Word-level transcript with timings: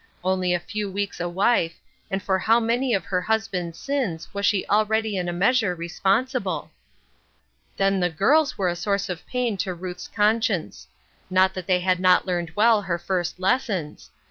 Only 0.23 0.51
a 0.51 0.59
few 0.59 0.89
weeks 0.89 1.19
a 1.19 1.29
wife, 1.29 1.77
and 2.09 2.23
for 2.23 2.39
how 2.39 2.59
many 2.59 2.95
of 2.95 3.05
her 3.05 3.21
husband's 3.21 3.77
sins 3.77 4.33
was 4.33 4.47
she 4.47 4.65
already 4.67 5.15
in 5.15 5.29
a 5.29 5.31
measure 5.31 5.75
responsible? 5.75 6.71
Then 7.77 7.99
the 7.99 8.09
girls 8.09 8.57
were 8.57 8.67
a 8.69 8.75
source 8.75 9.09
of 9.09 9.23
pain 9.27 9.57
to 9.57 9.75
Ruth's 9.75 10.07
conscience. 10.07 10.87
Not 11.29 11.53
that 11.53 11.67
they 11.67 11.81
had 11.81 11.99
not 11.99 12.25
learned 12.25 12.53
well 12.55 12.85
Jier 12.85 12.99
first 12.99 13.39
lessons. 13.39 14.09